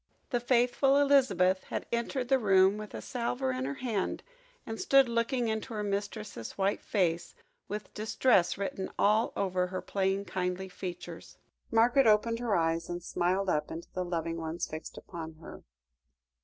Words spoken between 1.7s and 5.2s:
entered the room with a salver in her hand, and stood